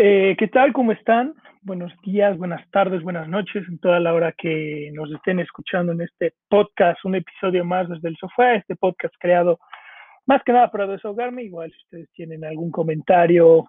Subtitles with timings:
[0.00, 0.72] Eh, ¿Qué tal?
[0.72, 1.34] ¿Cómo están?
[1.62, 6.02] Buenos días, buenas tardes, buenas noches, en toda la hora que nos estén escuchando en
[6.02, 9.58] este podcast, un episodio más desde el sofá, este podcast creado
[10.24, 11.42] más que nada para desahogarme.
[11.42, 13.68] Igual si ustedes tienen algún comentario,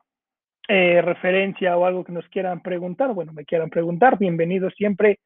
[0.68, 5.22] eh, referencia o algo que nos quieran preguntar, bueno, me quieran preguntar, bienvenidos siempre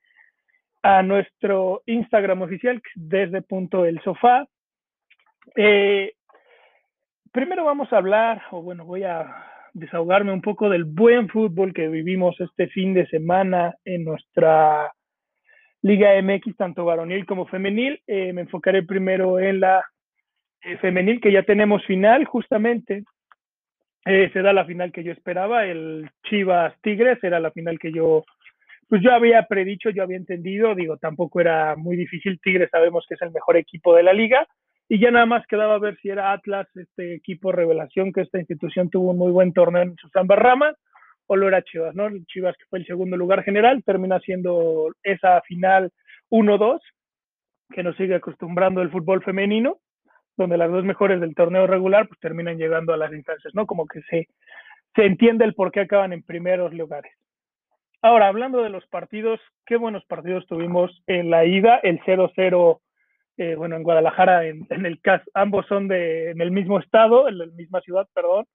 [0.84, 4.48] a nuestro Instagram oficial, desde punto el sofá.
[5.58, 6.14] Eh,
[7.34, 11.88] primero vamos a hablar, o bueno, voy a desahogarme un poco del buen fútbol que
[11.88, 14.92] vivimos este fin de semana en nuestra
[15.82, 18.02] Liga MX, tanto varonil como femenil.
[18.08, 19.84] Eh, me enfocaré primero en la
[20.62, 23.04] eh, femenil, que ya tenemos final justamente.
[24.06, 27.92] Eh, se da la final que yo esperaba, el Chivas Tigres, era la final que
[27.92, 28.24] yo,
[28.88, 32.40] pues yo había predicho, yo había entendido, digo, tampoco era muy difícil.
[32.42, 34.48] Tigres sabemos que es el mejor equipo de la liga
[34.94, 38.92] y ya nada más quedaba ver si era Atlas, este equipo revelación, que esta institución
[38.92, 40.76] tuvo un muy buen torneo en sus ambas
[41.26, 42.10] o lo era Chivas, ¿no?
[42.28, 45.92] Chivas, que fue el segundo lugar general, termina siendo esa final
[46.30, 46.80] 1-2,
[47.72, 49.80] que nos sigue acostumbrando el fútbol femenino,
[50.38, 53.66] donde las dos mejores del torneo regular, pues terminan llegando a las instancias, ¿no?
[53.66, 54.28] Como que se,
[54.96, 57.14] se entiende el por qué acaban en primeros lugares.
[58.04, 62.80] Ahora, hablando de los partidos, qué buenos partidos tuvimos en la ida, el 0-0
[63.38, 67.38] eh, bueno, en Guadalajara, en, el caso, ambos son de, en el mismo estado, en
[67.38, 68.46] la misma ciudad, perdón.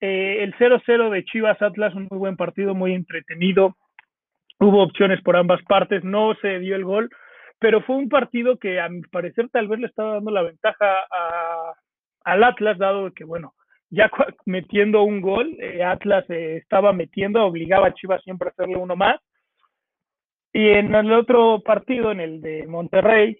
[0.00, 3.76] Eh, el 0-0 de Chivas Atlas, un muy buen partido, muy entretenido.
[4.58, 7.08] Hubo opciones por ambas partes, no se dio el gol,
[7.58, 11.04] pero fue un partido que a mi parecer tal vez le estaba dando la ventaja
[11.10, 11.72] a,
[12.24, 13.54] al Atlas, dado que, bueno,
[13.90, 14.10] ya
[14.44, 19.20] metiendo un gol, eh, Atlas estaba metiendo, obligaba a Chivas siempre a hacerle uno más.
[20.52, 23.38] Y en el otro partido, en el de Monterrey,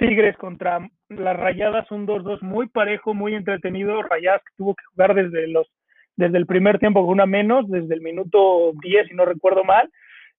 [0.00, 4.02] Tigres contra las Rayadas, un 2-2 muy parejo, muy entretenido.
[4.02, 5.70] Rayadas que tuvo que jugar desde los
[6.16, 9.90] desde el primer tiempo con una menos, desde el minuto 10, si no recuerdo mal,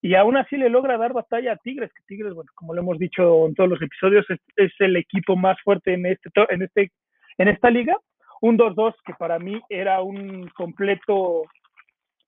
[0.02, 3.00] y aún así le logra dar batalla a Tigres, que Tigres, bueno, como lo hemos
[3.00, 4.26] dicho en todos los episodios,
[4.56, 6.92] es, el equipo más fuerte en este en este
[7.38, 7.96] en esta liga.
[8.42, 11.44] Un 2-2 que para mí era un completo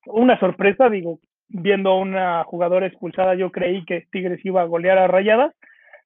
[0.06, 5.00] una sorpresa, digo, viendo a una jugadora expulsada, yo creí que Tigres iba a golear
[5.00, 5.53] a Rayadas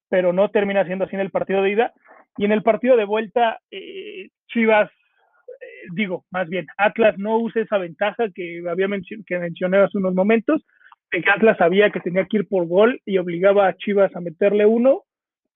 [0.09, 1.94] pero no termina siendo así en el partido de ida.
[2.38, 7.62] Y en el partido de vuelta, eh, Chivas, eh, digo, más bien, Atlas no usa
[7.62, 8.88] esa ventaja que había
[9.25, 10.63] que mencioné hace unos momentos,
[11.12, 14.22] de que Atlas sabía que tenía que ir por gol y obligaba a Chivas a
[14.22, 15.03] meterle uno,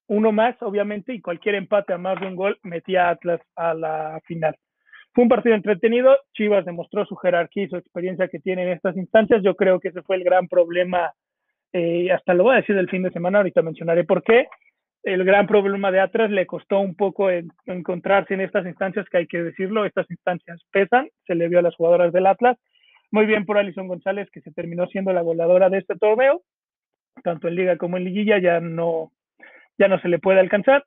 [0.07, 3.73] uno más, obviamente, y cualquier empate a más de un gol metía a Atlas a
[3.73, 4.55] la final.
[5.13, 8.95] Fue un partido entretenido, Chivas demostró su jerarquía y su experiencia que tiene en estas
[8.95, 9.43] instancias.
[9.43, 11.11] Yo creo que ese fue el gran problema
[11.73, 14.47] eh, hasta lo voy a decir del fin de semana, ahorita mencionaré por qué.
[15.03, 17.29] El gran problema de Atlas le costó un poco
[17.65, 21.63] encontrarse en estas instancias, que hay que decirlo, estas instancias pesan, se le vio a
[21.63, 22.57] las jugadoras del Atlas.
[23.09, 26.41] Muy bien por Alison González, que se terminó siendo la goleadora de este torneo,
[27.23, 29.11] tanto en Liga como en Liguilla, ya no,
[29.77, 30.85] ya no se le puede alcanzar,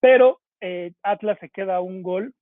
[0.00, 2.34] pero eh, Atlas se queda a un gol,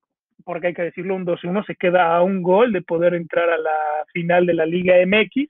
[0.44, 3.59] porque hay que decirlo, un 2-1, se queda a un gol de poder entrar a
[3.59, 5.49] la final de la Liga MX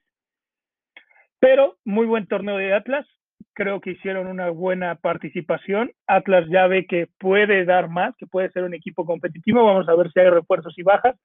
[1.42, 3.04] pero muy buen torneo de Atlas.
[3.52, 5.90] Creo que hicieron una buena participación.
[6.06, 9.64] Atlas ya ve que puede dar más, que puede ser un equipo competitivo.
[9.64, 11.16] Vamos a ver si hay refuerzos y bajas,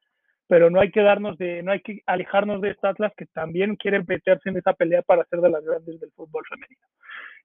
[0.47, 3.75] pero no hay que darnos de, no hay que alejarnos de este Atlas que también
[3.75, 6.87] quiere meterse en esa pelea para ser de las grandes del fútbol femenino.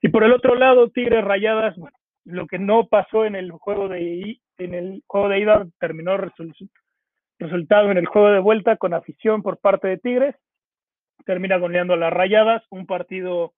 [0.00, 3.88] Y por el otro lado, Tigres Rayadas, bueno, lo que no pasó en el juego
[3.90, 9.42] de en el juego de ida terminó resultado en el juego de vuelta con afición
[9.42, 10.36] por parte de Tigres
[11.22, 13.52] termina goleando a las rayadas, un partido,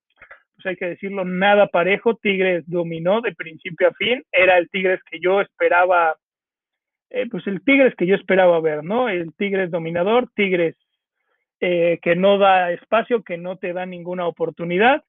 [0.55, 5.01] pues hay que decirlo, nada parejo, Tigres dominó de principio a fin, era el Tigres
[5.11, 6.17] que yo esperaba,
[7.11, 9.09] eh, pues el Tigres que yo esperaba ver, ¿no?
[9.09, 10.77] El Tigres dominador, Tigres
[11.61, 15.03] eh, que no da espacio, que no te da ninguna oportunidad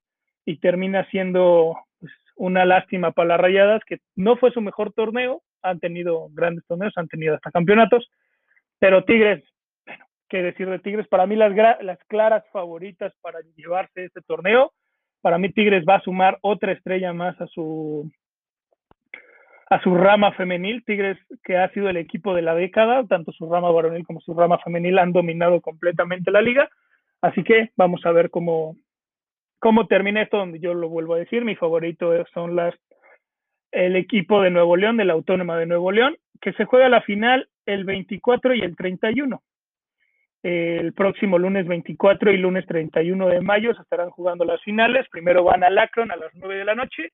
[0.46, 5.41] y termina siendo pues, una lástima para las rayadas, que no fue su mejor torneo,
[5.62, 8.09] han tenido grandes torneos, han tenido hasta campeonatos,
[8.79, 9.44] pero Tigres
[10.30, 11.08] que decir de Tigres.
[11.08, 14.72] Para mí las, las claras favoritas para llevarse este torneo.
[15.22, 18.10] Para mí Tigres va a sumar otra estrella más a su
[19.68, 20.84] a su rama femenil.
[20.86, 24.34] Tigres, que ha sido el equipo de la década, tanto su rama varonil como su
[24.34, 26.70] rama femenil han dominado completamente la liga.
[27.22, 28.76] Así que vamos a ver cómo,
[29.60, 31.44] cómo termina esto, donde yo lo vuelvo a decir.
[31.44, 32.76] Mi favorito son las
[33.72, 37.02] el equipo de Nuevo León, de la Autónoma de Nuevo León, que se juega la
[37.02, 39.42] final el 24 y el 31
[40.46, 45.08] el próximo lunes 24 y lunes 31 de mayo se estarán jugando las finales.
[45.09, 47.09] Primero van a Lacron a las 9 de la noche,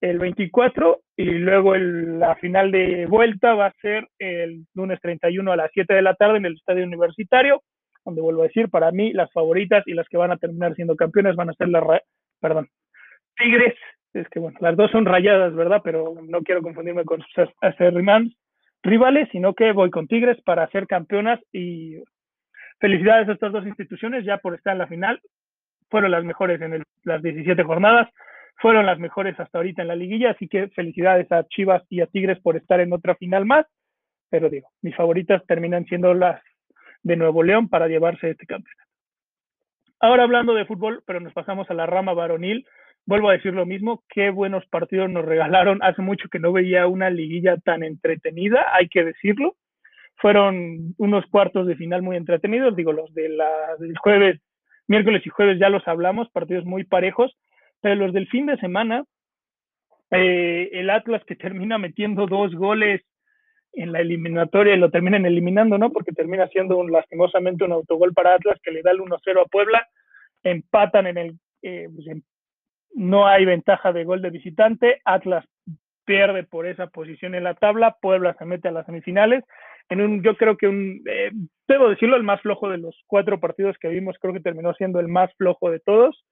[0.00, 5.56] el 24, y luego la final de vuelta va a ser el lunes 31 a
[5.56, 7.62] las 7 de la tarde en el Estadio Universitario.
[8.04, 10.96] donde vuelvo a decir, para mí las favoritas y las que van a terminar siendo
[10.96, 11.84] campeones van a ser las,
[12.40, 12.68] perdón,
[13.36, 13.76] Tigres,
[14.12, 15.82] es que bueno, las dos son rayadas, ¿verdad?
[15.84, 17.46] Pero no quiero confundirme con sus
[18.82, 22.02] rivales, sino que voy con Tigres para ser campeonas y
[22.80, 25.20] felicidades a estas dos instituciones ya por estar en la final.
[25.88, 28.08] Fueron las mejores en las 17 jornadas,
[28.56, 32.06] fueron las mejores hasta ahorita en la liguilla, así que felicidades a Chivas y a
[32.06, 33.66] Tigres por estar en otra final más.
[34.30, 36.40] Pero digo, mis favoritas terminan siendo las
[37.02, 38.90] de Nuevo León para llevarse este campeonato.
[39.98, 42.66] Ahora hablando de fútbol, pero nos pasamos a la rama varonil,
[43.04, 45.82] vuelvo a decir lo mismo, qué buenos partidos nos regalaron.
[45.82, 49.56] Hace mucho que no veía una liguilla tan entretenida, hay que decirlo.
[50.20, 54.40] Fueron unos cuartos de final muy entretenidos, digo, los de la, del jueves,
[54.86, 57.36] miércoles y jueves ya los hablamos, partidos muy parejos,
[57.80, 59.04] pero los del fin de semana,
[60.10, 63.02] eh, el Atlas que termina metiendo dos goles
[63.72, 65.90] en la eliminatoria y lo terminan eliminando, ¿no?
[65.90, 69.44] Porque termina siendo un, lastimosamente un autogol para Atlas que le da el 1-0 a
[69.46, 69.86] Puebla,
[70.42, 72.06] empatan en el, eh, pues,
[72.94, 75.44] no hay ventaja de gol de visitante, Atlas
[76.10, 79.44] pierde por esa posición en la tabla, Puebla se mete a las semifinales,
[79.90, 81.30] en un, yo creo que un, eh,
[81.68, 84.98] debo decirlo, el más flojo de los cuatro partidos que vimos, creo que terminó siendo
[84.98, 86.24] el más flojo de todos,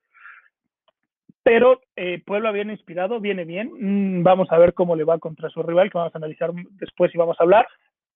[1.44, 3.70] pero eh, Puebla viene inspirado, viene bien,
[4.19, 7.14] mm, vamos a ver cómo le va contra su rival, que vamos a analizar después
[7.14, 7.69] y vamos a hablar,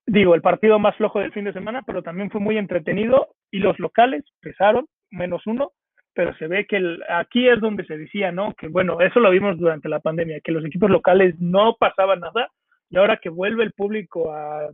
[0.04, 3.60] digo, el partido más flojo del fin de semana, pero también fue muy entretenido y
[3.60, 5.70] los locales pesaron, menos uno,
[6.14, 8.54] pero se ve que aquí es donde se decía, ¿no?
[8.54, 12.50] Que bueno, eso lo vimos durante la pandemia, que los equipos locales no pasaban nada
[12.90, 14.68] y ahora que vuelve el público a,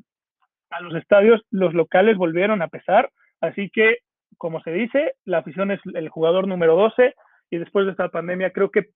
[0.80, 3.98] los estadios, los locales volvieron a pesar, así que,
[4.36, 7.14] como se dice, la afición es el jugador número 12
[7.50, 8.88] y después de esta pandemia creo que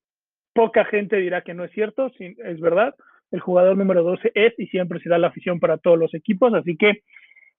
[0.53, 2.93] poca gente dirá que no es cierto, es verdad,
[3.31, 6.77] el jugador número 12 es y siempre será la afición para todos los equipos, así
[6.77, 7.01] que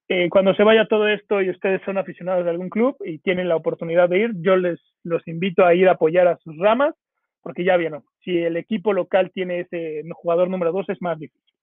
[0.09, 3.49] eh, cuando se vaya todo esto y ustedes son aficionados de algún club y tienen
[3.49, 6.95] la oportunidad de ir, yo les los invito a ir a apoyar a sus ramas,
[7.43, 11.55] porque ya vieron, si el equipo local tiene ese jugador número 12 es más difícil.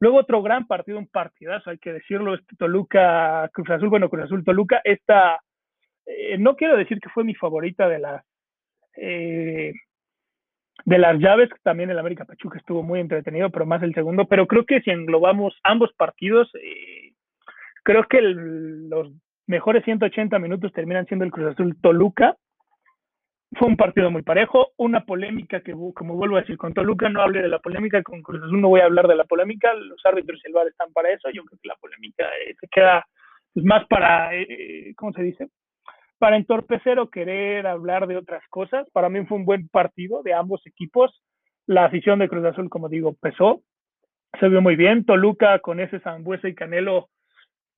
[0.00, 4.24] Luego otro gran partido, un partidazo, hay que decirlo, este Toluca, Cruz Azul, bueno, Cruz
[4.24, 5.40] Azul Toluca, esta,
[6.06, 8.24] eh, no quiero decir que fue mi favorita de las,
[8.96, 9.72] eh,
[10.84, 14.46] de las llaves, también el América Pachuca estuvo muy entretenido, pero más el segundo, pero
[14.46, 16.97] creo que si englobamos ambos partidos, eh,
[17.88, 19.10] creo que los
[19.46, 22.36] mejores 180 minutos terminan siendo el Cruz Azul Toluca.
[23.52, 27.22] Fue un partido muy parejo, una polémica que, como vuelvo a decir, con Toluca no
[27.22, 30.04] hablé de la polémica, con Cruz Azul no voy a hablar de la polémica, los
[30.04, 33.06] árbitros y el VAR están para eso, yo creo que la polémica eh, se queda
[33.54, 35.48] pues, más para, eh, ¿cómo se dice?
[36.18, 38.86] Para entorpecer o querer hablar de otras cosas.
[38.90, 41.22] Para mí fue un buen partido de ambos equipos.
[41.64, 43.62] La afición de Cruz Azul, como digo, pesó,
[44.38, 45.06] se vio muy bien.
[45.06, 47.08] Toluca con ese Zambuesa y Canelo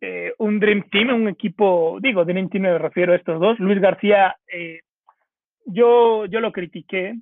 [0.00, 3.58] eh, un Dream Team, un equipo, digo, Dream Team me refiero a estos dos.
[3.58, 4.81] Luis García, eh,
[5.67, 7.14] yo, yo lo critiqué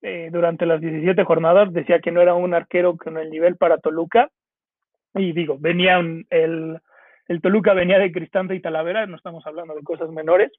[0.00, 3.78] eh, durante las 17 jornadas, decía que no era un arquero con el nivel para
[3.78, 4.30] Toluca.
[5.14, 6.80] Y digo, venía el,
[7.28, 10.50] el Toluca venía de Cristante y Talavera, no estamos hablando de cosas menores.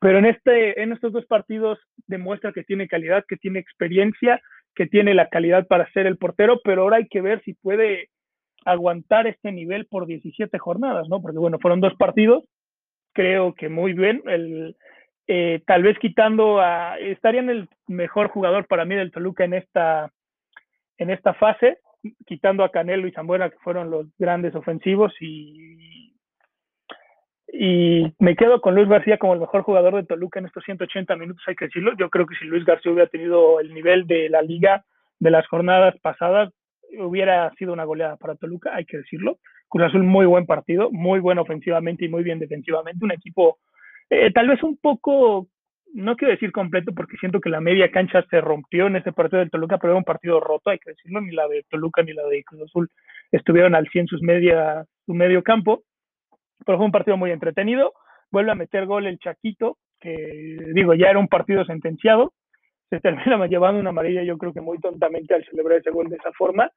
[0.00, 4.40] Pero en, este, en estos dos partidos demuestra que tiene calidad, que tiene experiencia,
[4.74, 8.08] que tiene la calidad para ser el portero, pero ahora hay que ver si puede
[8.64, 11.20] aguantar este nivel por 17 jornadas, ¿no?
[11.20, 12.44] Porque bueno, fueron dos partidos,
[13.12, 14.22] creo que muy bien,
[15.26, 20.10] eh, tal vez quitando a, estaría el mejor jugador para mí del Toluca en esta,
[20.98, 21.78] en esta fase,
[22.26, 26.14] quitando a Canelo y Zambuena, que fueron los grandes ofensivos, y,
[27.52, 31.14] y me quedo con Luis García como el mejor jugador de Toluca en estos 180
[31.16, 31.92] minutos, hay que decirlo.
[31.98, 34.84] Yo creo que si Luis García hubiera tenido el nivel de la liga
[35.18, 36.52] de las jornadas pasadas,
[36.98, 39.38] hubiera sido una goleada para Toluca, hay que decirlo.
[39.68, 43.04] Cruz Azul muy buen partido, muy bueno ofensivamente y muy bien defensivamente.
[43.04, 43.58] Un equipo
[44.10, 45.48] eh, tal vez un poco,
[45.94, 49.40] no quiero decir completo porque siento que la media cancha se rompió en este partido
[49.40, 51.20] del Toluca, pero era un partido roto, hay que decirlo.
[51.20, 52.90] Ni la de Toluca ni la de Cruz Azul
[53.30, 55.82] estuvieron al 100 sus media, su medio campo.
[56.64, 57.94] Pero fue un partido muy entretenido.
[58.30, 62.32] Vuelve a meter gol el Chaquito, que digo, ya era un partido sentenciado
[62.92, 66.16] se termina llevando una amarilla, yo creo que muy tontamente al celebrar ese gol de
[66.16, 66.70] esa forma.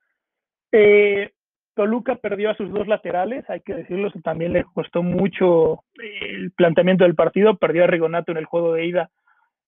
[0.72, 1.31] Eh,
[1.75, 6.51] Toluca perdió a sus dos laterales, hay que decirlo, eso también le costó mucho el
[6.51, 9.10] planteamiento del partido, perdió a Rigonato en el juego de ida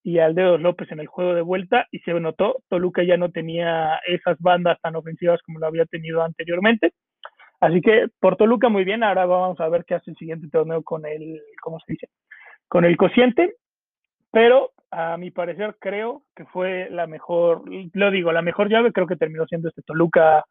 [0.04, 3.30] y a Aldeos López en el juego de vuelta y se notó, Toluca ya no
[3.32, 6.94] tenía esas bandas tan ofensivas como lo había tenido anteriormente.
[7.60, 10.82] Así que por Toluca muy bien, ahora vamos a ver qué hace el siguiente torneo
[10.84, 12.08] con el, ¿cómo se dice?
[12.70, 13.56] Con el cociente,
[14.32, 17.64] pero a mi parecer creo que fue la mejor,
[17.94, 20.46] lo digo, la mejor llave creo que terminó siendo este Toluca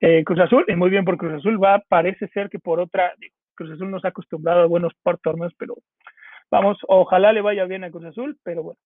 [0.00, 3.12] eh, Cruz Azul, y muy bien por Cruz Azul, va, parece ser que por otra,
[3.54, 5.74] Cruz Azul nos ha acostumbrado a buenos torneos, pero
[6.50, 8.78] vamos, ojalá le vaya bien a Cruz Azul, pero bueno,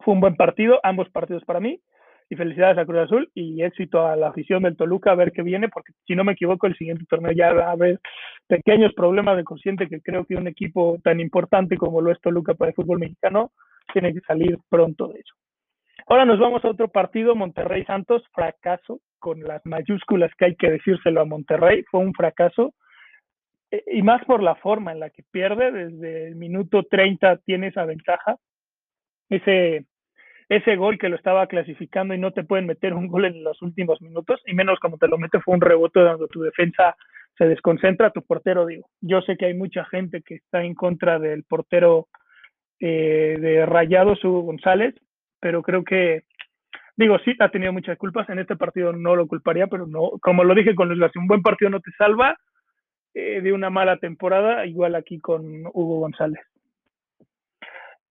[0.00, 1.80] fue un buen partido, ambos partidos para mí,
[2.28, 5.42] y felicidades a Cruz Azul y éxito a la afición del Toluca a ver qué
[5.42, 8.00] viene, porque si no me equivoco, el siguiente torneo ya va a haber
[8.46, 12.54] pequeños problemas de consciente que creo que un equipo tan importante como lo es Toluca
[12.54, 13.52] para el fútbol mexicano
[13.92, 15.34] tiene que salir pronto de eso.
[16.08, 20.70] Ahora nos vamos a otro partido, Monterrey Santos, fracaso con las mayúsculas que hay que
[20.70, 22.74] decírselo a Monterrey, fue un fracaso
[23.70, 27.68] eh, y más por la forma en la que pierde, desde el minuto 30 tiene
[27.68, 28.36] esa ventaja,
[29.28, 29.86] ese,
[30.48, 33.60] ese gol que lo estaba clasificando y no te pueden meter un gol en los
[33.62, 36.94] últimos minutos, y menos como te lo mete fue un rebote donde tu defensa
[37.36, 41.18] se desconcentra, tu portero, digo, yo sé que hay mucha gente que está en contra
[41.18, 42.06] del portero
[42.80, 44.94] eh, de Rayados, Hugo González,
[45.40, 46.24] pero creo que,
[46.96, 50.44] digo, sí, ha tenido muchas culpas, en este partido no lo culparía, pero no, como
[50.44, 52.36] lo dije con Luis, un buen partido no te salva
[53.14, 56.40] eh, de una mala temporada, igual aquí con Hugo González.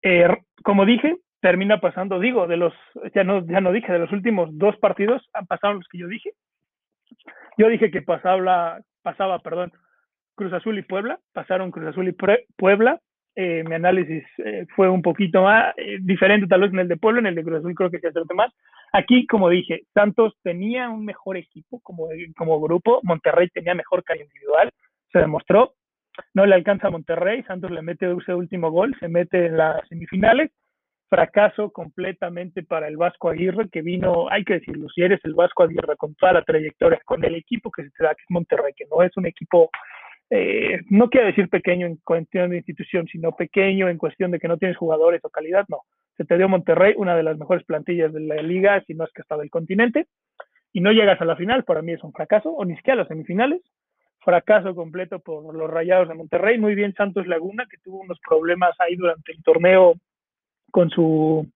[0.01, 0.27] Eh,
[0.63, 2.74] como dije, termina pasando, digo, de los,
[3.13, 6.07] ya no, ya no dije, de los últimos dos partidos han pasado los que yo
[6.07, 6.31] dije.
[7.57, 9.72] Yo dije que pasaba, pasaba, perdón,
[10.36, 12.15] Cruz Azul y Puebla, pasaron Cruz Azul y
[12.57, 13.00] Puebla,
[13.36, 16.96] eh, mi análisis eh, fue un poquito más eh, diferente tal vez en el de
[16.96, 18.54] Pueblo, en el de Cruz Azul creo que se acertó más.
[18.94, 22.08] Aquí, como dije, Santos tenía un mejor equipo como,
[22.62, 24.72] grupo, Monterrey tenía mejor calidad individual,
[25.12, 25.74] se demostró,
[26.34, 29.86] no le alcanza a Monterrey, Santos le mete ese último gol, se mete en las
[29.89, 30.51] semifinales,
[31.10, 35.63] fracaso completamente para el Vasco Aguirre, que vino, hay que decirlo, si eres el Vasco
[35.63, 38.74] Aguirre con toda la trayectoria, con el equipo que se te da, que es Monterrey,
[38.77, 39.70] que no es un equipo
[40.29, 44.48] eh, no quiero decir pequeño en cuestión de institución, sino pequeño en cuestión de que
[44.48, 45.82] no tienes jugadores o calidad, no.
[46.17, 49.12] Se te dio Monterrey, una de las mejores plantillas de la liga, si no es
[49.12, 50.08] que hasta del continente,
[50.74, 53.03] y no llegas a la final, para mí es un fracaso, o ni siquiera a
[53.03, 53.62] las semifinales,
[54.20, 58.75] fracaso completo por los Rayados de Monterrey, muy bien Santos Laguna, que tuvo unos problemas
[58.79, 59.94] ahí durante el torneo
[60.72, 61.48] con su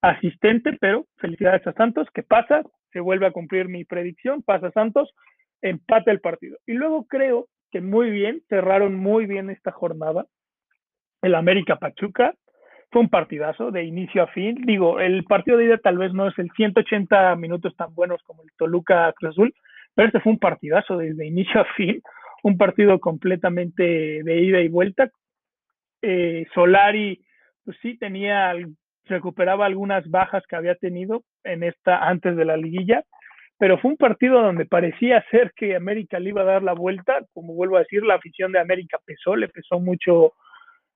[0.00, 5.12] asistente, pero felicidades a Santos, que pasa, se vuelve a cumplir mi predicción, pasa Santos,
[5.60, 6.56] empate el partido.
[6.66, 7.48] Y luego creo
[7.80, 10.26] muy bien, cerraron muy bien esta jornada.
[11.22, 12.34] El América Pachuca
[12.90, 14.56] fue un partidazo de inicio a fin.
[14.64, 18.42] Digo, el partido de ida tal vez no es el 180 minutos tan buenos como
[18.42, 19.54] el Toluca Cruz Azul,
[19.94, 22.00] pero este fue un partidazo desde inicio a fin,
[22.42, 25.10] un partido completamente de ida y vuelta.
[26.02, 27.20] Eh, Solari,
[27.64, 28.54] pues sí, tenía,
[29.06, 33.02] recuperaba algunas bajas que había tenido en esta antes de la liguilla,
[33.58, 37.20] pero fue un partido donde parecía ser que América le iba a dar la vuelta,
[37.32, 40.34] como vuelvo a decir, la afición de América pesó, le pesó mucho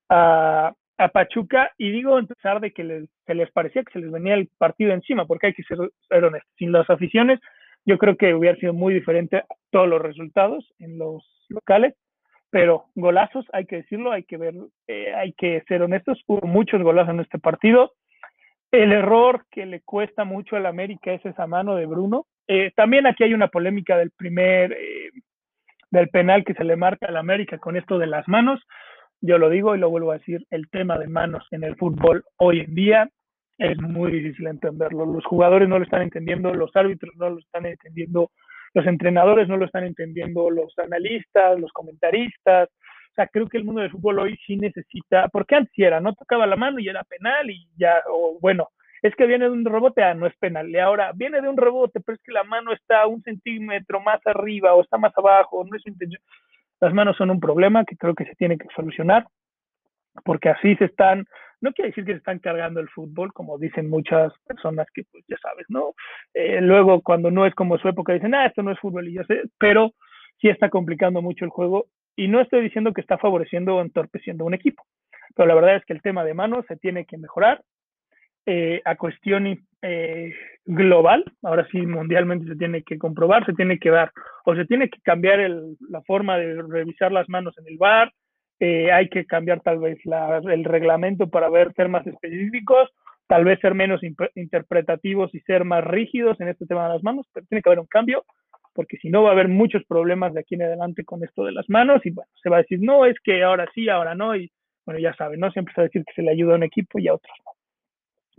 [0.08, 0.74] a,
[1.14, 4.50] Pachuca, y digo a pesar de que se les parecía que se les venía el
[4.58, 5.78] partido encima, porque hay que ser,
[6.22, 7.40] honestos, sin las aficiones,
[7.86, 11.94] yo creo que hubiera sido muy diferente todos los resultados en los locales,
[12.50, 14.52] pero golazos, hay que decirlo, hay que ver,
[14.88, 17.94] eh, hay que ser honestos, hubo muchos golazos en este partido,
[18.72, 22.26] el error que le cuesta mucho al América es esa mano de Bruno.
[22.52, 25.10] Eh, también aquí hay una polémica del primer, eh,
[25.92, 28.60] del penal que se le marca al América con esto de las manos.
[29.20, 32.24] Yo lo digo y lo vuelvo a decir, el tema de manos en el fútbol
[32.38, 33.08] hoy en día
[33.56, 35.06] es muy difícil entenderlo.
[35.06, 38.32] Los jugadores no lo están entendiendo, los árbitros no lo están entendiendo,
[38.74, 43.64] los entrenadores no lo están entendiendo, los analistas, los comentaristas, o sea, creo que el
[43.64, 47.04] mundo del fútbol hoy sí necesita, porque antes era, no tocaba la mano y era
[47.04, 48.70] penal y ya, o bueno,
[49.02, 50.68] es que viene de un rebote, ah, no es penal.
[50.68, 54.20] Y ahora viene de un rebote, pero es que la mano está un centímetro más
[54.26, 56.20] arriba o está más abajo, no es intención.
[56.80, 59.26] Las manos son un problema que creo que se tiene que solucionar,
[60.24, 61.26] porque así se están,
[61.60, 65.24] no quiere decir que se están cargando el fútbol, como dicen muchas personas que, pues
[65.28, 65.94] ya sabes, ¿no?
[66.34, 69.14] Eh, luego, cuando no es como su época, dicen, ah, esto no es fútbol y
[69.14, 69.92] ya sé, pero
[70.40, 74.44] sí está complicando mucho el juego y no estoy diciendo que está favoreciendo o entorpeciendo
[74.44, 74.84] un equipo,
[75.34, 77.62] pero la verdad es que el tema de manos se tiene que mejorar
[78.46, 79.46] eh, a cuestión
[79.82, 80.32] eh,
[80.64, 84.12] global, ahora sí mundialmente se tiene que comprobar, se tiene que dar,
[84.44, 85.38] o se tiene que cambiar
[85.88, 88.12] la forma de revisar las manos en el bar,
[88.58, 92.90] eh, hay que cambiar tal vez el reglamento para ver, ser más específicos,
[93.26, 94.00] tal vez ser menos
[94.34, 97.80] interpretativos y ser más rígidos en este tema de las manos, pero tiene que haber
[97.80, 98.24] un cambio
[98.74, 101.52] porque si no va a haber muchos problemas de aquí en adelante con esto de
[101.52, 104.36] las manos y bueno, se va a decir, no, es que ahora sí, ahora no,
[104.36, 104.50] y
[104.86, 105.50] bueno, ya saben, ¿no?
[105.50, 107.36] Siempre se va a decir que se le ayuda a un equipo y a otros
[107.44, 107.52] no.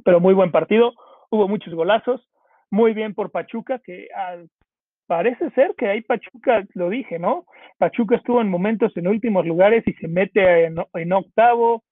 [0.03, 0.93] Pero muy buen partido,
[1.29, 2.22] hubo muchos golazos,
[2.70, 4.08] muy bien por Pachuca, que
[5.08, 7.46] parece ser que ahí Pachuca, lo dije, ¿no?
[7.77, 11.84] Pachuca estuvo en momentos en últimos lugares y se mete en, octavo,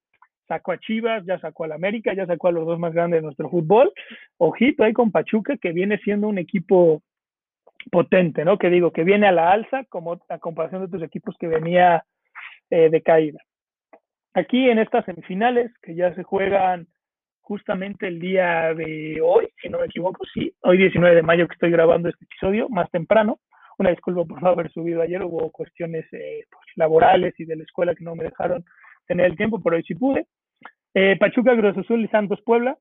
[0.47, 3.25] sacó a Chivas, ya sacó al América, ya sacó a los dos más grandes de
[3.25, 3.91] nuestro fútbol.
[4.37, 7.01] Ojito ahí con Pachuca, que viene siendo un equipo
[7.91, 8.57] potente, ¿no?
[8.57, 12.05] Que digo, que viene a la alza como a comparación de otros equipos que venía
[12.69, 13.39] eh, de caída.
[14.33, 16.87] Aquí en estas semifinales, que ya se juegan
[17.49, 21.53] justamente el día de hoy, si no me equivoco, sí, hoy 19 de mayo que
[21.53, 23.39] estoy grabando este episodio, más temprano.
[23.79, 27.63] Una disculpa por no haber subido ayer, hubo cuestiones eh, pues, laborales y de la
[27.63, 28.63] escuela que no me dejaron
[29.07, 30.27] tener el tiempo, pero hoy sí pude.
[30.93, 32.77] Eh, Pachuca, Cruz Azul y Santos Puebla.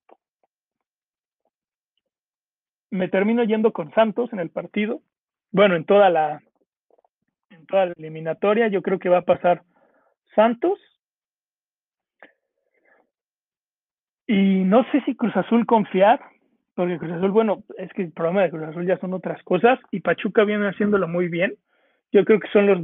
[2.90, 5.00] Me termino yendo con Santos en el partido.
[5.50, 6.42] Bueno, en toda la
[7.48, 9.62] en toda la eliminatoria, yo creo que va a pasar
[10.34, 10.78] Santos.
[14.28, 16.20] Y no sé si Cruz Azul confiar,
[16.74, 19.80] porque Cruz Azul, bueno, es que el problema de Cruz Azul ya son otras cosas
[19.90, 21.56] y Pachuca viene haciéndolo muy bien.
[22.12, 22.78] Yo creo que son los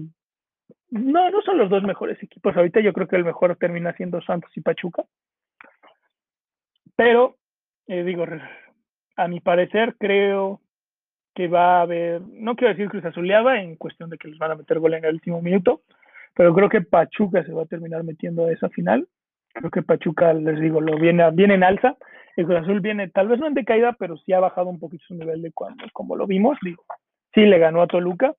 [0.91, 2.81] no, no son los dos mejores equipos ahorita.
[2.81, 5.05] Yo creo que el mejor termina siendo Santos y Pachuca.
[6.97, 7.37] Pero,
[7.89, 8.25] eh, digo,
[9.17, 10.61] a mi parecer, creo
[11.35, 14.53] que va a haber, no quiero decir Cruz Azuleaba en cuestión de que les van
[14.53, 15.83] a meter gol en el último minuto,
[16.33, 19.09] pero creo que Pachuca se va a terminar metiendo a esa final.
[19.55, 21.97] Creo que Pachuca, les digo, lo viene, viene en alza.
[22.37, 25.05] El Cruz Azul viene, tal vez no en decaída, pero sí ha bajado un poquito
[25.07, 26.59] su nivel de cuando, como lo vimos.
[26.63, 26.85] Digo,
[27.33, 28.35] sí le ganó a Toluca,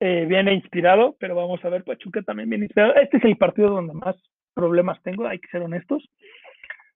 [0.00, 2.94] eh, viene inspirado, pero vamos a ver, Pachuca también viene inspirado.
[2.96, 4.16] Este es el partido donde más
[4.54, 6.02] problemas tengo, hay que ser honestos.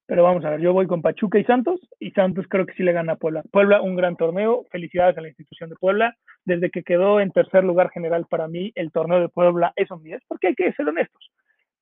[0.06, 2.82] Pero vamos a ver, yo voy con Pachuca y Santos, y Santos creo que sí
[2.82, 3.42] le gana a Puebla.
[3.50, 6.14] Puebla, un gran torneo, felicidades a la institución de Puebla.
[6.44, 10.02] Desde que quedó en tercer lugar general para mí, el torneo de Puebla es un
[10.02, 11.30] 10, porque hay que ser honestos.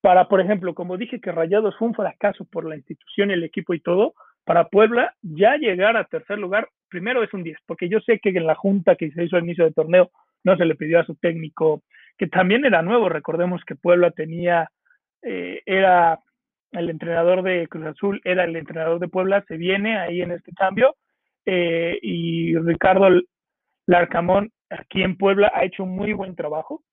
[0.03, 3.73] Para, por ejemplo, como dije que Rayados fue un fracaso por la institución, el equipo
[3.73, 8.01] y todo, para Puebla ya llegar a tercer lugar, primero es un 10, porque yo
[8.01, 10.11] sé que en la junta que se hizo al inicio del torneo
[10.43, 11.83] no se le pidió a su técnico,
[12.17, 14.69] que también era nuevo, recordemos que Puebla tenía,
[15.21, 16.19] eh, era
[16.73, 20.51] el entrenador de Cruz Azul, era el entrenador de Puebla, se viene ahí en este
[20.51, 20.97] cambio,
[21.45, 23.07] eh, y Ricardo
[23.87, 26.83] Larcamón aquí en Puebla ha hecho un muy buen trabajo,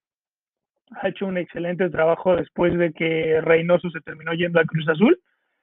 [0.91, 5.19] ha hecho un excelente trabajo después de que Reynoso se terminó yendo a Cruz Azul,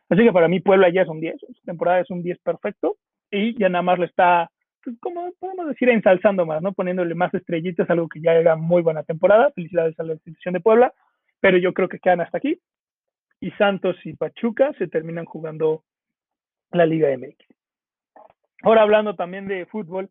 [0.09, 2.97] así que para mí Puebla ya es un 10, esta temporada es un 10 perfecto,
[3.31, 4.51] y ya nada más le está
[4.89, 6.73] pues, como podemos decir, ensalzando más, ¿no?
[6.73, 9.51] Poniéndole más estrellitas, algo que ya era muy buena temporada.
[9.55, 10.95] Felicidades a la institución de Puebla,
[11.41, 12.59] pero yo creo que quedan hasta aquí.
[13.41, 15.85] Y Santos y Pachuca se terminan jugando
[16.71, 17.37] la Liga MX.
[18.63, 20.09] Ahora hablando también de fútbol,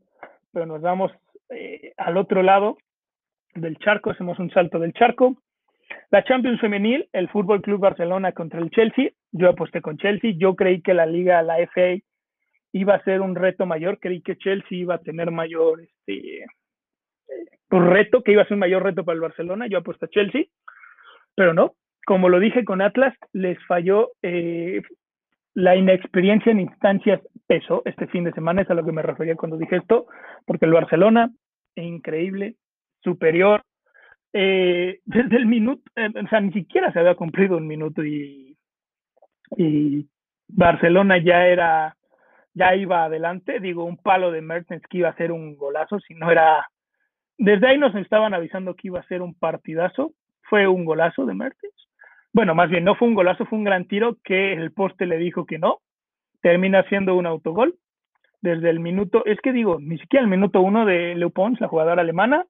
[0.53, 1.11] pero nos vamos
[1.49, 2.77] eh, al otro lado
[3.55, 5.37] del charco, hacemos un salto del charco.
[6.09, 9.11] La Champions Femenil, el Fútbol Club Barcelona contra el Chelsea.
[9.31, 10.33] Yo aposté con Chelsea.
[10.37, 11.97] Yo creí que la Liga, la FA,
[12.73, 16.45] iba a ser un reto mayor, creí que Chelsea iba a tener mayor este
[17.69, 20.05] un pues, reto, que iba a ser un mayor reto para el Barcelona, yo apuesto
[20.05, 20.45] a Chelsea,
[21.35, 21.73] pero no,
[22.05, 24.81] como lo dije con Atlas, les falló eh,
[25.53, 29.35] la inexperiencia en instancias peso este fin de semana, es a lo que me refería
[29.35, 30.07] cuando dije esto,
[30.45, 31.31] porque el Barcelona,
[31.75, 32.55] increíble,
[33.01, 33.63] superior,
[34.33, 38.45] eh, desde el minuto, eh, o sea, ni siquiera se había cumplido un minuto y,
[40.49, 41.95] Barcelona ya era
[42.53, 43.59] ya iba adelante.
[43.59, 46.67] Digo, un palo de Mertens que iba a ser un golazo, si no era.
[47.37, 50.13] Desde ahí nos estaban avisando que iba a ser un partidazo.
[50.41, 51.73] Fue un golazo de Mertens.
[52.33, 55.17] Bueno, más bien, no fue un golazo, fue un gran tiro que el poste le
[55.17, 55.79] dijo que no.
[56.41, 57.75] Termina siendo un autogol.
[58.41, 62.01] Desde el minuto, es que digo, ni siquiera el minuto uno de Leupons, la jugadora
[62.01, 62.45] alemana.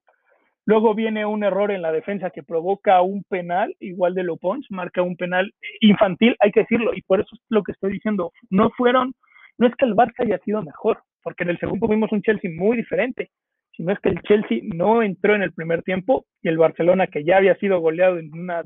[0.68, 5.00] Luego viene un error en la defensa que provoca un penal, igual de Leupons, marca
[5.00, 5.50] un penal
[5.80, 8.32] infantil, hay que decirlo, y por eso es lo que estoy diciendo.
[8.50, 9.14] No fueron
[9.56, 12.50] no es que el Barça haya sido mejor, porque en el segundo vimos un Chelsea
[12.54, 13.30] muy diferente,
[13.72, 17.24] sino es que el Chelsea no entró en el primer tiempo y el Barcelona, que
[17.24, 18.62] ya había sido goleado en una,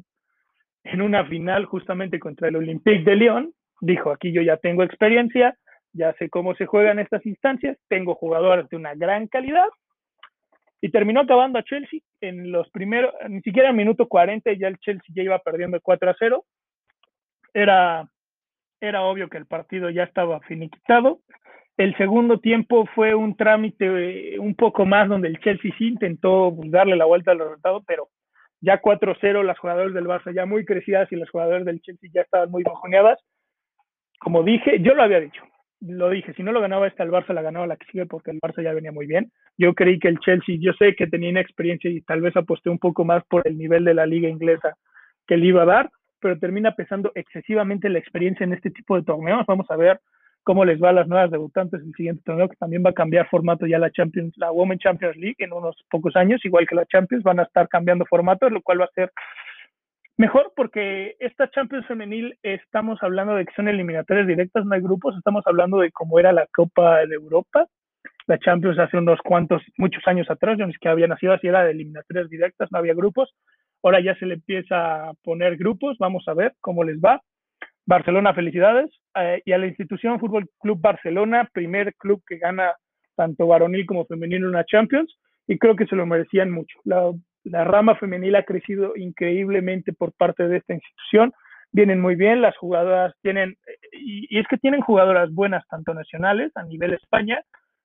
[0.82, 5.56] en una final justamente contra el Olympique de Lyon, dijo, aquí yo ya tengo experiencia,
[5.92, 9.68] ya sé cómo se juegan estas instancias, tengo jugadores de una gran calidad,
[10.82, 14.78] y terminó acabando a Chelsea en los primeros, ni siquiera en minuto 40 ya el
[14.78, 16.44] Chelsea ya iba perdiendo 4 a 0.
[17.54, 18.08] Era
[18.80, 21.20] era obvio que el partido ya estaba finiquitado.
[21.76, 26.52] El segundo tiempo fue un trámite eh, un poco más donde el Chelsea sí intentó
[26.64, 28.08] darle la vuelta al resultado, pero
[28.60, 32.22] ya 4-0 las jugadoras del Barça ya muy crecidas y las jugadoras del Chelsea ya
[32.22, 33.20] estaban muy bajoneadas.
[34.18, 35.42] Como dije, yo lo había dicho,
[35.84, 38.30] lo dije, si no lo ganaba esta el Barça, la ganaba la que sigue porque
[38.30, 39.32] el Barça ya venía muy bien.
[39.58, 42.78] Yo creí que el Chelsea, yo sé que tenía inexperiencia y tal vez aposté un
[42.78, 44.76] poco más por el nivel de la liga inglesa
[45.26, 45.90] que le iba a dar,
[46.20, 49.44] pero termina pesando excesivamente la experiencia en este tipo de torneos.
[49.46, 50.00] Vamos a ver
[50.44, 53.28] cómo les va a las nuevas debutantes el siguiente torneo, que también va a cambiar
[53.28, 56.86] formato ya la Champions, la Women Champions League en unos pocos años, igual que la
[56.86, 59.10] Champions, van a estar cambiando formato, lo cual va a ser
[60.16, 65.16] mejor porque esta Champions femenil estamos hablando de que son eliminatorias directas, no hay grupos,
[65.16, 67.66] estamos hablando de cómo era la Copa de Europa
[68.26, 71.64] la Champions hace unos cuantos, muchos años atrás, yo ni siquiera había nacido así, era
[71.64, 73.34] de eliminatorias directas, no había grupos.
[73.82, 77.20] Ahora ya se le empieza a poner grupos, vamos a ver cómo les va.
[77.84, 78.90] Barcelona, felicidades.
[79.16, 82.72] Eh, y a la institución Fútbol Club Barcelona, primer club que gana
[83.16, 86.78] tanto varonil como femenino una Champions, y creo que se lo merecían mucho.
[86.84, 87.12] La,
[87.44, 91.32] la rama femenil ha crecido increíblemente por parte de esta institución.
[91.72, 93.56] Vienen muy bien, las jugadoras tienen,
[93.92, 97.42] y, es que tienen jugadoras buenas, tanto nacionales a nivel España,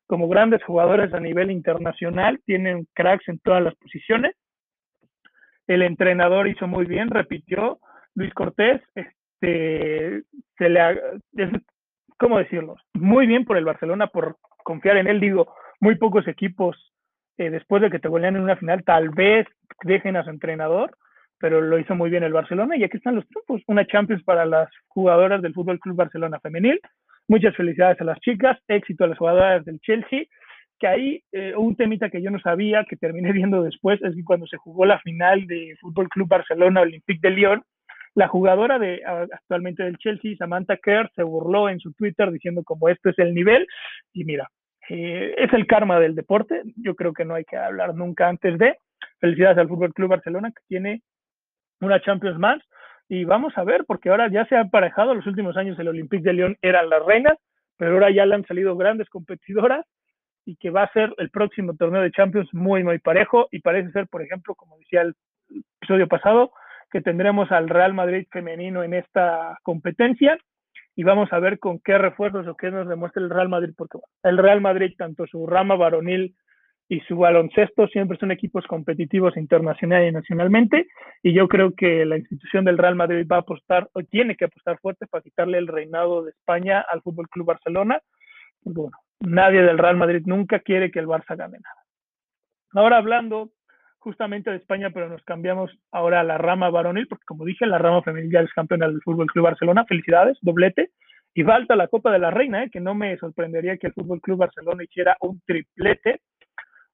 [0.08, 4.36] como grandes jugadores a nivel internacional, tienen cracks en todas las posiciones.
[5.67, 7.80] El entrenador hizo muy bien, repitió,
[8.15, 10.24] Luis Cortés, este,
[10.58, 11.12] se le,
[12.17, 12.76] ¿cómo decirlo?
[12.93, 16.76] Muy bien por el Barcelona, por confiar en él, digo, muy pocos equipos
[17.38, 19.47] eh, después de que te golean en una final, tal vez
[19.84, 20.97] dejen a su entrenador,
[21.39, 24.45] pero lo hizo muy bien el Barcelona y aquí están los triunfos, una Champions para
[24.45, 26.80] las jugadoras del Fútbol Club Barcelona femenil.
[27.28, 30.23] Muchas felicidades a las chicas, éxito a las jugadoras del Chelsea,
[30.80, 34.23] que ahí eh, un temita que yo no sabía, que terminé viendo después, es que
[34.23, 37.63] cuando se jugó la final de Fútbol Club Barcelona Olympique de Lyon,
[38.15, 42.89] la jugadora de actualmente del Chelsea, Samantha Kerr, se burló en su Twitter diciendo como
[42.89, 43.67] esto es el nivel,
[44.12, 44.50] y mira,
[44.89, 48.58] eh, es el karma del deporte, yo creo que no hay que hablar nunca antes
[48.58, 48.78] de.
[49.19, 51.02] Felicidades al Fútbol Club Barcelona que tiene
[51.82, 52.60] una Champions más,
[53.10, 56.23] y vamos a ver, porque ahora ya se ha emparejado, los últimos años el Olympique
[56.23, 57.38] de Lyon eran las reinas,
[57.78, 59.86] pero ahora ya le han salido grandes competidoras
[60.45, 63.47] y que va a ser el próximo torneo de Champions muy, muy parejo.
[63.52, 65.15] Y parece ser, por ejemplo, como decía el
[65.80, 66.52] episodio pasado,
[66.91, 70.38] que tendremos al Real Madrid femenino en esta competencia
[70.98, 74.00] y vamos a ver con qué refuerzos o qué nos demuestra el Real Madrid, porque
[74.24, 76.36] el Real Madrid, tanto su rama varonil
[76.90, 80.88] y su baloncesto siempre son equipos competitivos internacional y nacionalmente
[81.22, 84.46] y yo creo que la institución del Real Madrid va a apostar o tiene que
[84.46, 88.02] apostar fuerte para quitarle el reinado de España al Fútbol Club Barcelona.
[88.64, 91.84] Bueno, nadie del Real Madrid nunca quiere que el Barça gane nada.
[92.74, 93.52] Ahora hablando
[94.00, 97.78] justamente de España, pero nos cambiamos ahora a la rama varonil, porque como dije, la
[97.78, 99.86] rama femenil ya es campeona del Fútbol Club Barcelona.
[99.86, 100.92] Felicidades, doblete.
[101.34, 102.70] Y falta la Copa de la Reina, ¿eh?
[102.72, 106.22] que no me sorprendería que el Fútbol Club Barcelona hiciera un triplete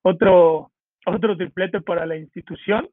[0.04, 0.72] otro,
[1.06, 2.88] otro triplete para la institución.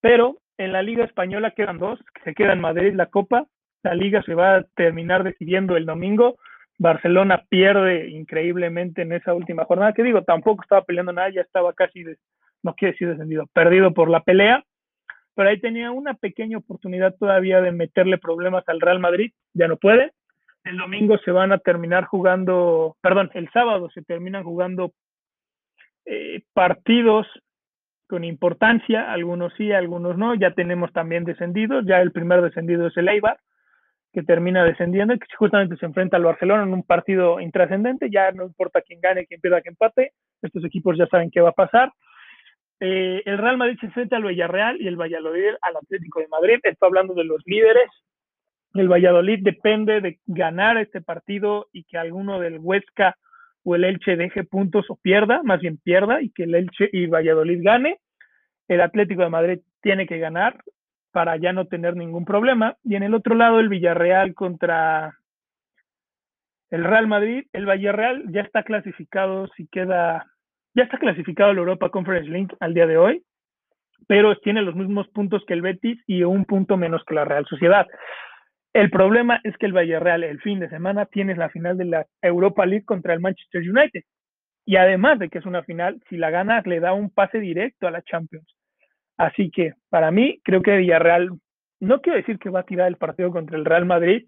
[0.00, 3.46] Pero en la Liga Española quedan dos, se queda en Madrid la Copa,
[3.82, 6.36] la Liga se va a terminar decidiendo el domingo,
[6.78, 11.72] Barcelona pierde increíblemente en esa última jornada, que digo, tampoco estaba peleando nada, ya estaba
[11.72, 12.04] casi,
[12.64, 14.64] no quiere decir descendido, perdido por la pelea,
[15.34, 19.76] pero ahí tenía una pequeña oportunidad todavía de meterle problemas al Real Madrid, ya no
[19.76, 20.12] puede.
[20.64, 24.92] El domingo se van a terminar jugando, perdón, el sábado se terminan jugando
[26.06, 27.26] eh, partidos
[28.08, 32.96] con importancia, algunos sí, algunos no, ya tenemos también descendidos, ya el primer descendido es
[32.96, 33.38] el Eibar,
[34.12, 38.44] que termina descendiendo que justamente se enfrenta al Barcelona en un partido intrascendente, ya no
[38.44, 41.92] importa quién gane, quién pierda, quién empate, estos equipos ya saben qué va a pasar.
[42.80, 46.58] Eh, el Real Madrid se enfrenta al Villarreal y el Valladolid al Atlético de Madrid,
[46.62, 47.88] estoy hablando de los líderes,
[48.74, 53.16] el Valladolid depende de ganar este partido y que alguno del Huesca
[53.62, 57.06] o el Elche deje puntos o pierda, más bien pierda y que el Elche y
[57.06, 57.98] Valladolid gane.
[58.66, 60.62] El Atlético de Madrid tiene que ganar
[61.12, 62.76] para ya no tener ningún problema.
[62.82, 65.16] Y en el otro lado, el Villarreal contra
[66.70, 67.46] el Real Madrid.
[67.52, 70.26] El Villarreal ya está clasificado, si queda,
[70.74, 73.22] ya está clasificado la Europa Conference League al día de hoy,
[74.06, 77.46] pero tiene los mismos puntos que el Betis y un punto menos que la Real
[77.46, 77.86] Sociedad.
[78.72, 82.06] El problema es que el Villarreal el fin de semana tiene la final de la
[82.20, 84.02] Europa League contra el Manchester United.
[84.66, 87.86] Y además de que es una final, si la gana le da un pase directo
[87.86, 88.46] a la Champions.
[89.16, 91.30] Así que para mí creo que Villarreal,
[91.78, 94.26] no quiero decir que va a tirar el partido contra el Real Madrid,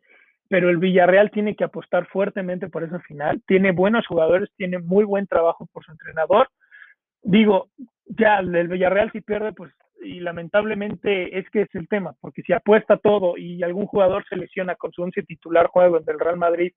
[0.49, 3.43] pero el Villarreal tiene que apostar fuertemente por esa final.
[3.47, 6.49] Tiene buenos jugadores, tiene muy buen trabajo por su entrenador.
[7.23, 7.69] Digo,
[8.07, 12.53] ya el Villarreal si pierde, pues y lamentablemente es que es el tema, porque si
[12.53, 16.73] apuesta todo y algún jugador se lesiona con su once titular juego del Real Madrid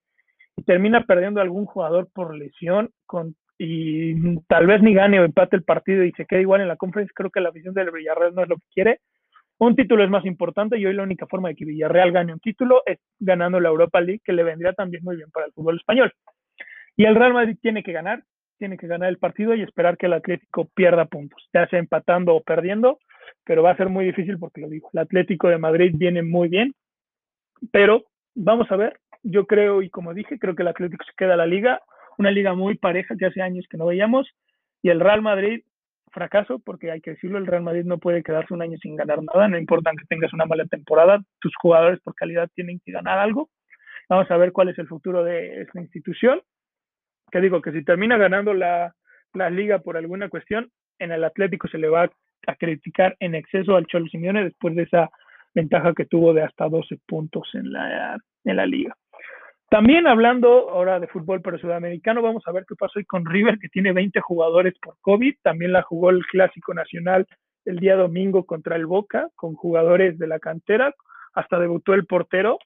[0.56, 5.56] y termina perdiendo algún jugador por lesión con, y tal vez ni gane o empate
[5.56, 8.34] el partido y se queda igual en la conferencia, creo que la visión del Villarreal
[8.34, 9.00] no es lo que quiere.
[9.60, 12.40] Un título es más importante y hoy la única forma de que Villarreal gane un
[12.40, 15.76] título es ganando la Europa League, que le vendría también muy bien para el fútbol
[15.76, 16.14] español.
[16.96, 18.24] Y el Real Madrid tiene que ganar,
[18.58, 22.36] tiene que ganar el partido y esperar que el Atlético pierda puntos, ya sea empatando
[22.36, 23.00] o perdiendo,
[23.44, 26.48] pero va a ser muy difícil porque lo digo, el Atlético de Madrid viene muy
[26.48, 26.74] bien,
[27.72, 31.34] pero vamos a ver, yo creo y como dije, creo que el Atlético se queda
[31.34, 31.82] a la liga,
[32.18, 34.30] una liga muy pareja que hace años que no veíamos,
[34.82, 35.64] y el Real Madrid,
[36.10, 39.20] fracaso, porque hay que decirlo, el Real Madrid no puede quedarse un año sin ganar
[39.24, 43.20] nada, no importa que tengas una mala temporada, tus jugadores por calidad tienen que ganar
[43.20, 43.50] algo.
[44.10, 46.42] Vamos a ver cuál es el futuro de esta institución
[47.32, 48.94] que digo que si termina ganando la,
[49.34, 52.10] la liga por alguna cuestión, en el Atlético se le va
[52.48, 55.10] a criticar en exceso al Cholo Simeone después de esa
[55.54, 58.96] ventaja que tuvo de hasta 12 puntos en la, en la liga.
[59.70, 63.60] También hablando ahora de fútbol pero sudamericano, vamos a ver qué pasó hoy con River,
[63.60, 65.36] que tiene 20 jugadores por COVID.
[65.44, 67.28] También la jugó el Clásico Nacional
[67.66, 70.96] el día domingo contra el Boca, con jugadores de la cantera.
[71.34, 72.58] Hasta debutó el portero,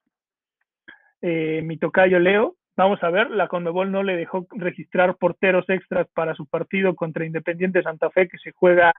[1.21, 2.55] eh, mi tocayo Leo.
[2.77, 7.25] Vamos a ver, la Conmebol no le dejó registrar porteros extras para su partido contra
[7.25, 8.93] Independiente Santa Fe, que se juega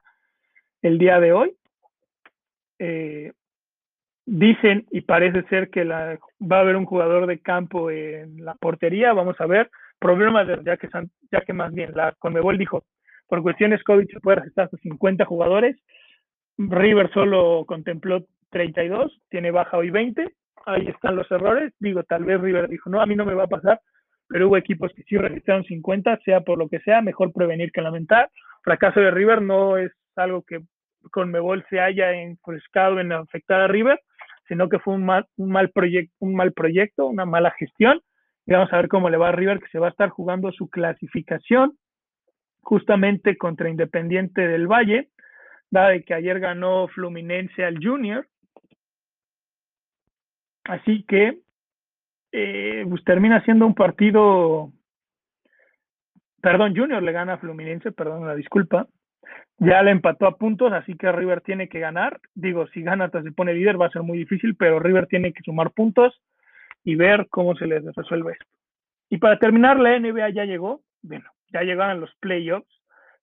[0.83, 1.57] el día de hoy.
[2.77, 3.33] Eh,
[4.27, 8.55] Dicen y parece ser que la, va a haber un jugador de campo en la
[8.55, 9.69] portería, vamos a ver.
[9.99, 12.83] Problemas de, ya que, más bien la Conmebol dijo,
[13.27, 15.77] por cuestiones COVID se puede registrar hasta 50 jugadores.
[16.57, 20.27] River solo contempló 32, tiene baja hoy 20.
[20.65, 21.73] Ahí están los errores.
[21.79, 23.79] Digo, tal vez River dijo, no, a mí no me va a pasar,
[24.27, 27.81] pero hubo equipos que sí registraron 50, sea por lo que sea, mejor prevenir que
[27.81, 28.31] lamentar.
[28.63, 30.61] Fracaso de River no es algo que
[31.11, 33.99] Conmebol se haya enfrescado en afectar a River,
[34.47, 38.01] sino que fue un mal, un mal, proyecto, un mal proyecto, una mala gestión.
[38.45, 40.51] Y vamos a ver cómo le va a River, que se va a estar jugando
[40.51, 41.77] su clasificación
[42.61, 45.09] justamente contra Independiente del Valle,
[45.69, 48.27] dada de que ayer ganó Fluminense al Junior.
[50.63, 51.39] Así que
[52.31, 54.73] eh, pues termina siendo un partido,
[56.41, 58.87] perdón, Junior le gana a Fluminense, perdón la disculpa,
[59.57, 62.19] ya le empató a puntos, así que River tiene que ganar.
[62.33, 65.43] Digo, si gana se pone líder, va a ser muy difícil, pero River tiene que
[65.43, 66.21] sumar puntos
[66.83, 68.45] y ver cómo se les resuelve esto.
[69.09, 72.69] Y para terminar, la NBA ya llegó, bueno, ya llegaron los playoffs,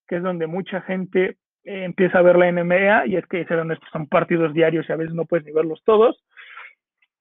[0.07, 3.77] que es donde mucha gente eh, empieza a ver la NBA, y es que estos
[3.91, 6.23] son partidos diarios y a veces no puedes ni verlos todos.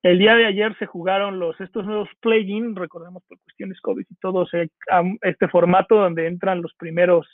[0.03, 4.15] El día de ayer se jugaron los estos nuevos play-in, recordemos por cuestiones COVID y
[4.17, 4.47] todo,
[5.21, 7.29] este formato donde entran los primeros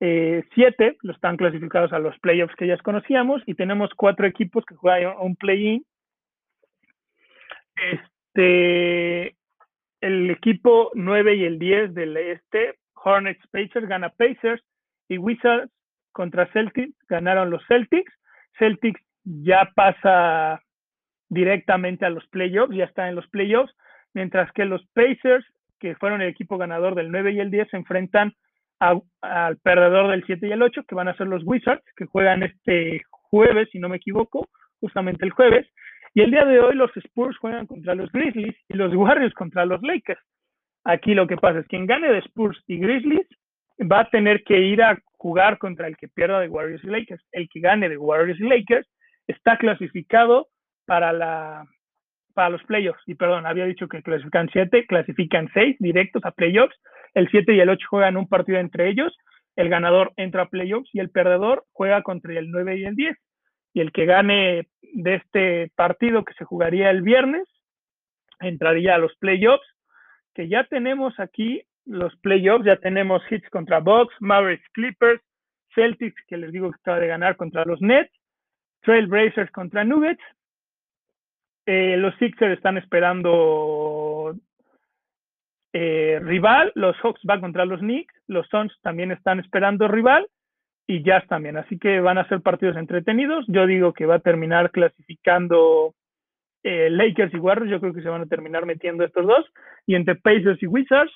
[0.00, 4.64] eh, siete lo están clasificados a los playoffs que ya conocíamos y tenemos cuatro equipos
[4.66, 5.84] que juegan un play-in.
[7.76, 9.36] Este,
[10.00, 14.62] el equipo 9 y el 10 del este, Hornets Pacers, gana Pacers
[15.08, 15.70] y Wizards
[16.12, 18.12] contra Celtics, ganaron los Celtics.
[18.58, 20.60] Celtics ya pasa
[21.28, 23.74] directamente a los playoffs, ya está en los playoffs,
[24.14, 25.44] mientras que los Pacers,
[25.78, 28.34] que fueron el equipo ganador del 9 y el 10, se enfrentan
[28.78, 32.42] al perdedor del 7 y el 8, que van a ser los Wizards, que juegan
[32.42, 34.48] este jueves, si no me equivoco,
[34.80, 35.66] justamente el jueves.
[36.14, 39.66] Y el día de hoy los Spurs juegan contra los Grizzlies y los Warriors contra
[39.66, 40.20] los Lakers.
[40.84, 43.26] Aquí lo que pasa es que quien gane de Spurs y Grizzlies
[43.80, 47.22] va a tener que ir a jugar contra el que pierda de Warriors y Lakers.
[47.32, 48.88] El que gane de Warriors y Lakers
[49.26, 50.48] está clasificado
[50.86, 51.66] para la
[52.34, 53.02] para los playoffs.
[53.06, 56.76] Y perdón, había dicho que clasifican 7, clasifican 6 directos a playoffs
[57.14, 59.16] el 7 y el 8 juegan un partido entre ellos,
[59.56, 63.16] el ganador entra a playoffs y el perdedor juega contra el 9 y el 10.
[63.72, 67.48] Y el que gane de este partido que se jugaría el viernes
[68.40, 69.66] entraría a los playoffs,
[70.34, 75.22] que ya tenemos aquí los playoffs, ya tenemos hits contra Bucks, Mavericks Clippers,
[75.74, 78.12] Celtics, que les digo que acaba de ganar contra los Nets,
[78.82, 80.22] Trailblazers contra Nuggets.
[81.66, 84.05] Eh, los Sixers están esperando
[85.78, 90.26] eh, rival, los Hawks van contra los Knicks, los Suns también están esperando rival
[90.86, 93.44] y Jazz también, así que van a ser partidos entretenidos.
[93.46, 95.94] Yo digo que va a terminar clasificando
[96.62, 99.44] eh, Lakers y Warriors, yo creo que se van a terminar metiendo estos dos.
[99.84, 101.12] Y entre Pacers y Wizards,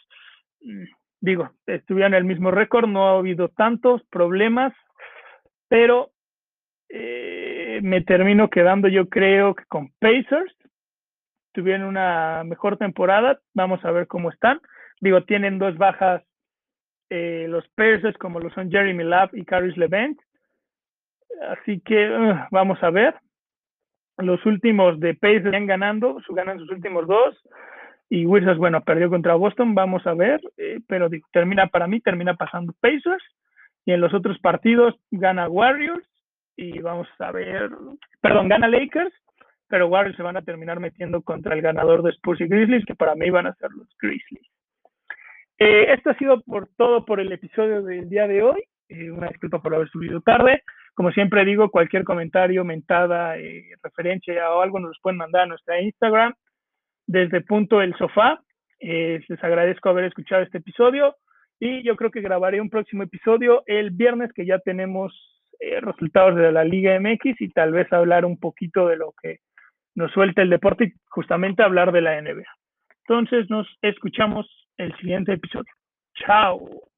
[0.60, 0.84] mm,
[1.22, 4.74] digo, estuvieron el mismo récord, no ha habido tantos problemas,
[5.68, 6.10] pero
[6.90, 10.54] eh, me termino quedando yo creo que con Pacers
[11.52, 13.40] tuvieron una mejor temporada.
[13.54, 14.60] Vamos a ver cómo están.
[15.00, 16.22] Digo, tienen dos bajas
[17.10, 20.18] eh, los Pacers, como lo son Jeremy Love y Caris Levent.
[21.48, 23.14] Así que uh, vamos a ver.
[24.18, 27.36] Los últimos de Pacers están ganando, ganan sus últimos dos.
[28.08, 30.40] Y Wizards, bueno, perdió contra Boston, vamos a ver.
[30.56, 33.24] Eh, pero termina para mí, termina pasando Pacers.
[33.86, 36.06] Y en los otros partidos gana Warriors.
[36.56, 37.70] Y vamos a ver,
[38.20, 39.14] perdón, gana Lakers
[39.70, 42.96] pero Warriors se van a terminar metiendo contra el ganador de Spurs y Grizzlies, que
[42.96, 44.44] para mí van a ser los Grizzlies.
[45.58, 48.64] Eh, esto ha sido por todo por el episodio del día de hoy.
[48.88, 50.64] Eh, una disculpa por haber subido tarde.
[50.94, 55.46] Como siempre digo, cualquier comentario, mentada, eh, referencia o algo nos los pueden mandar a
[55.46, 56.34] nuestra Instagram
[57.06, 58.40] desde punto el sofá.
[58.80, 61.14] les agradezco haber escuchado este episodio
[61.60, 65.12] y yo creo que grabaré un próximo episodio el viernes que ya tenemos
[65.82, 69.40] resultados de la Liga MX y tal vez hablar un poquito de lo que
[69.94, 72.46] nos suelta el deporte y justamente hablar de la NBA.
[73.06, 75.72] Entonces nos escuchamos el siguiente episodio.
[76.14, 76.89] Chao.